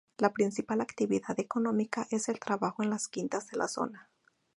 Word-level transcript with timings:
La 0.17 0.33
principal 0.33 0.81
actividad 0.81 1.39
económica 1.39 2.07
es 2.09 2.27
el 2.27 2.39
trabajo 2.39 2.81
en 2.81 2.89
las 2.89 3.07
quintas 3.07 3.45
de 3.49 3.57
la 3.59 3.67
zona. 3.67 4.09